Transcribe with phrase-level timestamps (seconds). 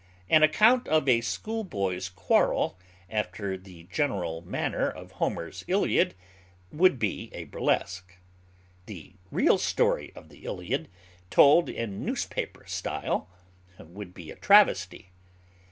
[0.31, 2.75] An account of a schoolboys' quarrel
[3.07, 6.15] after the general manner of Homer's Iliad
[6.71, 8.17] would be a burlesque;
[8.87, 10.87] the real story of the Iliad
[11.29, 13.29] told in newspaper style
[13.77, 15.11] would be a travesty.